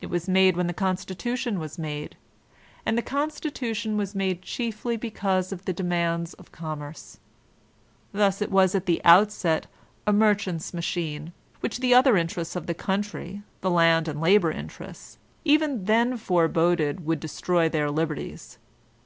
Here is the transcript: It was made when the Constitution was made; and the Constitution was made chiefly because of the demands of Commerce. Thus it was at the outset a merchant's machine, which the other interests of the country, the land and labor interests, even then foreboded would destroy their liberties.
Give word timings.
It 0.00 0.06
was 0.06 0.26
made 0.26 0.56
when 0.56 0.68
the 0.68 0.72
Constitution 0.72 1.58
was 1.60 1.78
made; 1.78 2.16
and 2.86 2.96
the 2.96 3.02
Constitution 3.02 3.98
was 3.98 4.14
made 4.14 4.40
chiefly 4.40 4.96
because 4.96 5.52
of 5.52 5.66
the 5.66 5.74
demands 5.74 6.32
of 6.32 6.50
Commerce. 6.50 7.18
Thus 8.10 8.40
it 8.40 8.50
was 8.50 8.74
at 8.74 8.86
the 8.86 9.02
outset 9.04 9.66
a 10.06 10.14
merchant's 10.14 10.72
machine, 10.72 11.34
which 11.60 11.80
the 11.80 11.92
other 11.92 12.16
interests 12.16 12.56
of 12.56 12.64
the 12.68 12.72
country, 12.72 13.42
the 13.60 13.68
land 13.70 14.08
and 14.08 14.18
labor 14.18 14.50
interests, 14.50 15.18
even 15.44 15.84
then 15.84 16.16
foreboded 16.16 17.04
would 17.04 17.20
destroy 17.20 17.68
their 17.68 17.90
liberties. 17.90 18.56